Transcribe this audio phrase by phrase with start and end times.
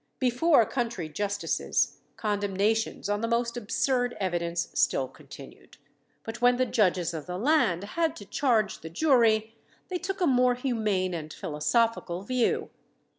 [0.17, 5.77] Before country justices, condemnations on the most absurd evidence still continued;
[6.23, 9.53] but when the judges of the land had to charge the jury,
[9.89, 12.71] they took a more humane and philosophical view.